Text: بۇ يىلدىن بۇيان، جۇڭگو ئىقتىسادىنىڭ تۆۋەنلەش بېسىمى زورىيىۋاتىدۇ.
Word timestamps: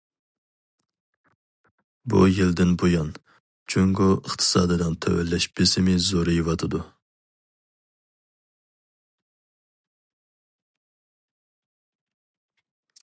بۇ 2.13 2.21
يىلدىن 2.37 2.71
بۇيان، 2.83 3.11
جۇڭگو 3.73 4.07
ئىقتىسادىنىڭ 4.15 4.95
تۆۋەنلەش 5.07 5.47
بېسىمى 5.59 5.97
زورىيىۋاتىدۇ. 6.07 6.81